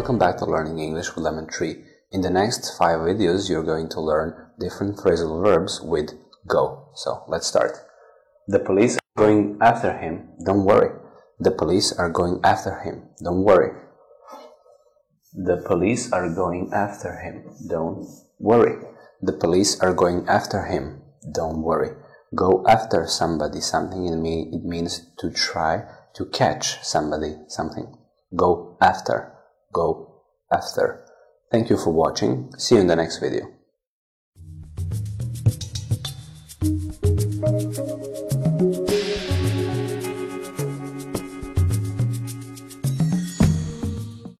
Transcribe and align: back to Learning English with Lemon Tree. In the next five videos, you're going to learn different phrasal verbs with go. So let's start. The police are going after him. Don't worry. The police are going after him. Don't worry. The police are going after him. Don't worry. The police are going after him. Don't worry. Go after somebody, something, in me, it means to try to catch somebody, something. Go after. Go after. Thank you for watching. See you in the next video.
back 0.00 0.38
to 0.38 0.46
Learning 0.46 0.78
English 0.78 1.14
with 1.14 1.24
Lemon 1.24 1.46
Tree. 1.46 1.84
In 2.10 2.22
the 2.22 2.30
next 2.30 2.76
five 2.78 3.00
videos, 3.00 3.50
you're 3.50 3.62
going 3.62 3.88
to 3.90 4.00
learn 4.00 4.34
different 4.58 4.96
phrasal 4.96 5.44
verbs 5.44 5.78
with 5.82 6.12
go. 6.48 6.88
So 6.94 7.22
let's 7.28 7.46
start. 7.46 7.76
The 8.48 8.60
police 8.60 8.96
are 8.96 9.18
going 9.18 9.58
after 9.60 9.96
him. 9.96 10.30
Don't 10.44 10.64
worry. 10.64 10.98
The 11.38 11.50
police 11.50 11.92
are 11.92 12.08
going 12.08 12.40
after 12.42 12.80
him. 12.80 13.10
Don't 13.22 13.44
worry. 13.44 13.72
The 15.34 15.62
police 15.68 16.10
are 16.12 16.34
going 16.34 16.70
after 16.72 17.20
him. 17.20 17.44
Don't 17.68 18.08
worry. 18.38 18.82
The 19.20 19.34
police 19.34 19.78
are 19.80 19.92
going 19.92 20.26
after 20.26 20.64
him. 20.64 21.02
Don't 21.30 21.62
worry. 21.62 21.90
Go 22.34 22.64
after 22.66 23.06
somebody, 23.06 23.60
something, 23.60 24.06
in 24.06 24.22
me, 24.22 24.48
it 24.50 24.64
means 24.64 25.06
to 25.18 25.30
try 25.30 25.84
to 26.14 26.24
catch 26.24 26.82
somebody, 26.82 27.36
something. 27.48 27.98
Go 28.34 28.78
after. 28.80 29.34
Go 29.72 30.22
after. 30.52 31.04
Thank 31.50 31.70
you 31.70 31.76
for 31.76 31.90
watching. 31.90 32.52
See 32.58 32.74
you 32.74 32.80
in 32.80 32.86
the 32.86 32.96
next 32.96 33.18
video. 33.18 33.46